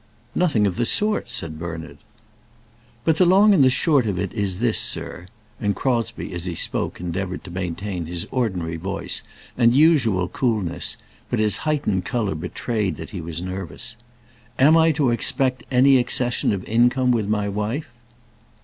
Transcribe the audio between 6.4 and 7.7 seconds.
he spoke, endeavoured to